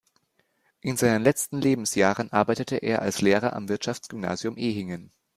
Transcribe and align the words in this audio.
In 0.79 0.97
seinen 0.97 1.21
letzten 1.23 1.61
Lebensjahren 1.61 2.33
arbeitete 2.33 2.77
er 2.77 3.03
als 3.03 3.21
Lehrer 3.21 3.53
am 3.55 3.69
Wirtschaftsgymnasium 3.69 4.57
Ehingen. 4.57 5.11